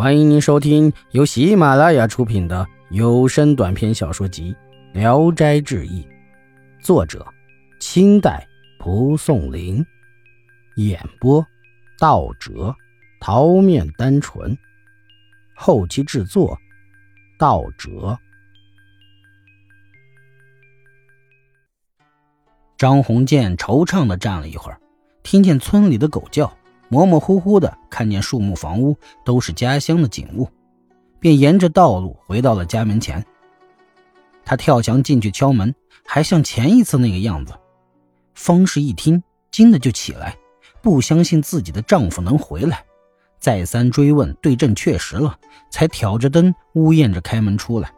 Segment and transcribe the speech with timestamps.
[0.00, 4.56] 欢迎您收听由喜马拉雅出品的有声短篇小说集
[4.98, 6.02] 《聊斋志异》，
[6.82, 7.26] 作者：
[7.80, 8.48] 清代
[8.78, 9.84] 蒲松龄，
[10.76, 11.46] 演播：
[11.98, 12.74] 道哲、
[13.20, 14.56] 桃面单纯，
[15.54, 16.58] 后期制作：
[17.38, 18.18] 道哲。
[22.78, 24.80] 张鸿渐惆怅的站了一会儿，
[25.22, 26.50] 听见村里的狗叫。
[26.90, 30.48] 模模糊糊的看见树木、房屋都是家乡的景物，
[31.20, 33.24] 便沿着道路回到了家门前。
[34.44, 35.72] 他跳墙进去敲门，
[36.04, 37.54] 还像前一次那个样子。
[38.34, 40.36] 方氏一听，惊的就起来，
[40.82, 42.84] 不相信自己的丈夫能回来，
[43.38, 45.38] 再三追问，对证确实了，
[45.70, 47.92] 才挑着灯呜咽着开门出来。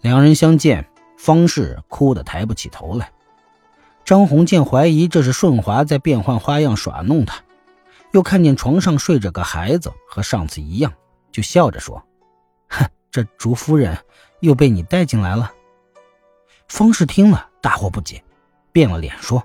[0.00, 0.88] 两人相见，
[1.18, 3.10] 方氏哭得抬不起头来。
[4.04, 7.42] 张鸿渐怀疑这是顺华在变换花样耍弄他。
[8.14, 10.92] 又看见床上睡着个孩子，和上次一样，
[11.32, 12.00] 就笑着说
[12.70, 13.98] ：“哼，这竹夫人
[14.38, 15.52] 又被你带进来了。”
[16.68, 18.22] 方氏听了大惑不解，
[18.70, 19.42] 变了脸说：“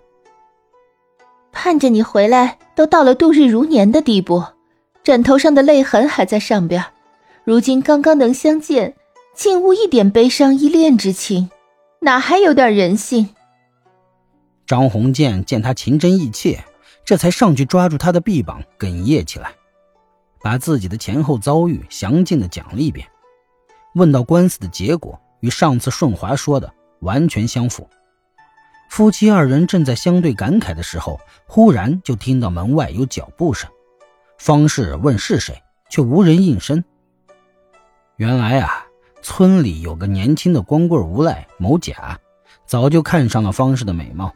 [1.52, 4.43] 盼着你回来，都到了度日如年的地步，
[5.03, 6.86] 枕头上的泪痕还在上边，
[7.43, 8.95] 如今刚刚能相见，
[9.33, 11.49] 竟无一点悲伤依恋之情，
[12.02, 13.30] 哪还有点人性？”
[14.67, 16.63] 张鸿渐见他情真意切。
[17.09, 19.52] 这才上去抓住他的臂膀，哽咽起来，
[20.43, 23.07] 把自己的前后遭遇详尽的讲了一遍。
[23.95, 27.89] 问到官司的结果，与上次顺华说的完全相符。
[28.91, 33.67] 夫妻二人正在相对感慨的时候，忽然就听到门外有脚步声。
[34.37, 36.83] 方氏问是谁，却无人应声。
[38.17, 38.85] 原来啊，
[39.23, 42.19] 村里有个年轻的光棍无赖某甲，
[42.67, 44.31] 早就看上了方氏的美貌。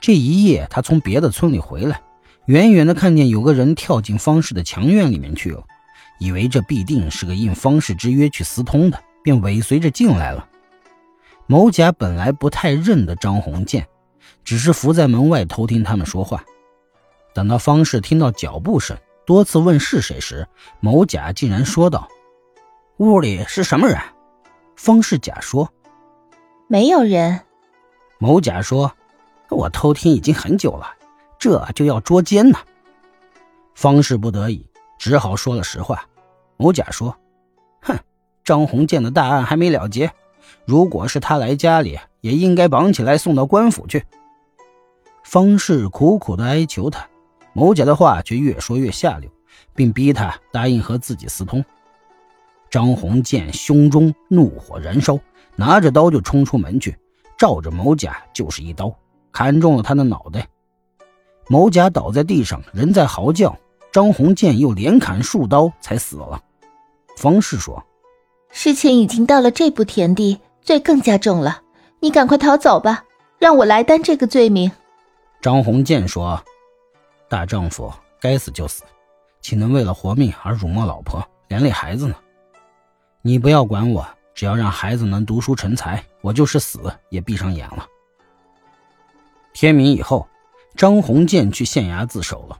[0.00, 2.00] 这一夜，他从别的村里回来，
[2.46, 5.62] 远远的看见有个人跳进方氏的墙院里面去了，
[6.18, 10.48] 以为这必定是个应方氏之约去私通的，便尾随着进来了。
[11.46, 13.86] 某甲本来不太认得张鸿渐，
[14.42, 16.42] 只是伏在门外偷听他们说话。
[17.34, 18.96] 等到方氏听到脚步声，
[19.26, 20.48] 多次问是谁时，
[20.80, 22.08] 某甲竟然说道
[22.96, 23.98] ：“屋里是什么人？”
[24.76, 25.70] 方氏甲说
[26.68, 27.40] ：“没有人。”
[28.18, 28.90] 某甲说。
[29.50, 30.86] 我偷听已经很久了，
[31.38, 32.58] 这就要捉奸呢。
[33.74, 34.66] 方氏不得已，
[34.98, 36.06] 只好说了实话。
[36.56, 37.16] 某甲说
[37.82, 37.98] ：“哼，
[38.44, 40.12] 张鸿渐的大案还没了结，
[40.66, 44.04] 如果是他来家里，也应该绑起来送到官府去。”
[45.24, 47.06] 方氏苦苦的哀求他，
[47.52, 49.30] 某甲的话却越说越下流，
[49.74, 51.64] 并逼他答应和自己私通。
[52.68, 55.18] 张鸿渐胸中怒火燃烧，
[55.56, 56.96] 拿着刀就冲出门去，
[57.38, 58.94] 照着某甲就是一刀。
[59.32, 60.48] 砍中了他的脑袋，
[61.48, 63.56] 某甲倒在地上，人在嚎叫。
[63.92, 66.40] 张宏建又连砍数刀，才死了。
[67.16, 67.84] 方氏说
[68.52, 71.62] ：“事情已经到了这步田地，罪更加重了。
[71.98, 73.04] 你赶快逃走吧，
[73.40, 74.70] 让我来担这个罪名。”
[75.42, 76.40] 张宏建说
[77.28, 78.84] ：“大丈夫该死就死，
[79.40, 82.14] 岂能为了活命而辱没老婆，连累孩子呢？
[83.22, 87.84] 你不要管我，只要让孩子能读书成才，我就是死也闭上眼了。”
[89.52, 90.28] 天明以后，
[90.76, 92.58] 张鸿渐去县衙自首了。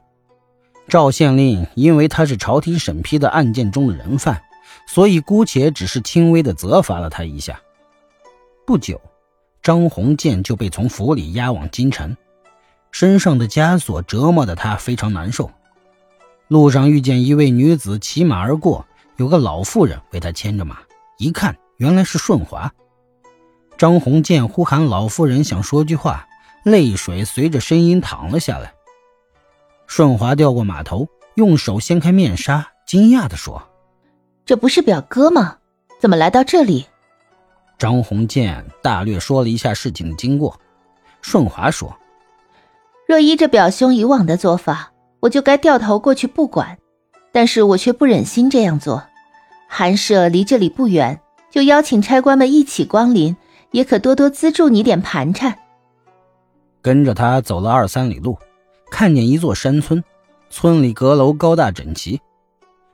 [0.87, 4.41] 赵县令因为他是朝廷审批的案件中的人犯，
[4.87, 7.61] 所以姑且只是轻微的责罚了他一下。
[8.65, 8.99] 不久，
[9.61, 12.15] 张鸿渐就被从府里押往京城，
[12.91, 15.49] 身上的枷锁折磨得他非常难受。
[16.49, 18.85] 路上遇见一位女子骑马而过，
[19.15, 20.79] 有个老妇人为他牵着马，
[21.17, 22.73] 一看原来是顺华。
[23.77, 26.27] 张鸿渐呼喊老妇人，想说句话。
[26.63, 28.73] 泪水随着声音淌了下来。
[29.87, 33.61] 顺华掉过马头，用手掀开面纱，惊讶地说
[34.45, 35.57] ：“这不是表哥吗？
[35.99, 36.85] 怎么来到这里？”
[37.77, 40.59] 张鸿渐大略说了一下事情的经过。
[41.21, 41.95] 顺华说
[43.07, 46.77] ：“若依着表兄以往的做法，我就该掉头过去不管，
[47.31, 49.03] 但是我却不忍心这样做。
[49.67, 51.19] 寒舍离这里不远，
[51.49, 53.35] 就邀请差官们一起光临，
[53.71, 55.57] 也可多多资助你点盘缠。”
[56.81, 58.37] 跟着他走了二三里路，
[58.89, 60.03] 看见一座山村，
[60.49, 62.19] 村里阁楼高大整齐。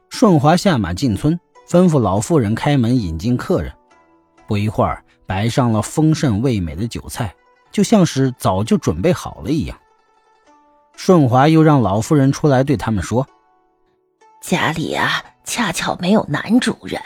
[0.10, 3.72] 顺华下马进村，吩咐老妇人开门引进客人。
[4.48, 7.36] 不一会儿，摆上了丰盛味美的酒菜，
[7.72, 9.78] 就像是早就准备好了一样。
[10.96, 13.28] 顺华又让老妇人出来对他们说
[14.42, 17.02] ：“家里啊，恰巧没有男主人，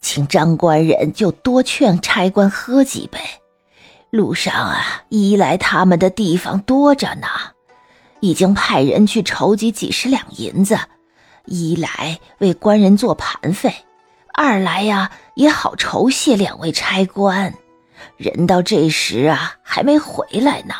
[0.00, 3.18] 请张官人就多劝差官喝几杯。”
[4.10, 7.28] 路上啊，依赖他们的地方多着呢，
[8.20, 10.78] 已经派人去筹集几十两银子，
[11.44, 13.72] 一来为官人做盘费，
[14.34, 17.54] 二来呀也好酬谢两位差官。
[18.16, 20.74] 人到这时啊，还没回来呢。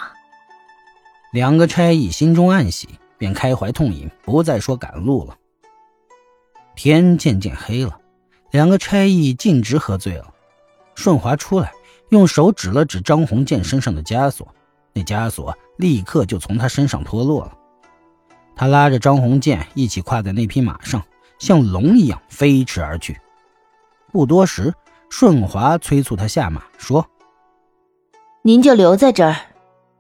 [1.33, 5.37] 两个差役心中暗喜，便开怀痛饮，不再说赶路了。
[6.75, 7.97] 天渐渐黑了，
[8.51, 10.35] 两个差役径直喝醉了。
[10.97, 11.71] 顺华出来，
[12.11, 14.47] 用手指了指张鸿渐身上的枷锁，
[14.93, 17.57] 那枷锁立刻就从他身上脱落了。
[18.55, 21.03] 他拉着张鸿渐一起跨在那匹马上，
[21.39, 23.19] 像龙一样飞驰而去。
[24.13, 24.75] 不多时，
[25.09, 27.07] 顺华催促他下马，说
[28.43, 29.37] ：“您就留在这儿，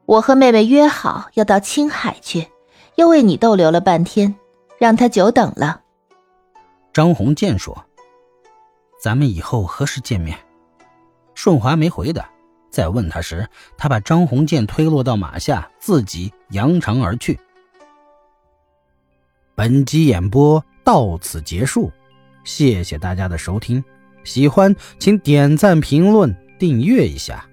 [0.05, 2.49] 我和妹妹约好要到青海去，
[2.97, 4.35] 又为你逗留了半天，
[4.79, 5.83] 让他久等了。”
[6.93, 7.87] 张鸿渐说
[9.01, 10.37] ：“咱们以后何时见面？”
[11.43, 12.29] 顺华没回答。
[12.71, 13.49] 再问他时，
[13.79, 17.41] 他把张鸿渐推落到马下，自己扬长而去。
[19.55, 21.91] 本集演播到此结束，
[22.45, 23.83] 谢谢大家的收听。
[24.23, 27.49] 喜欢请点赞、评论、订阅一下。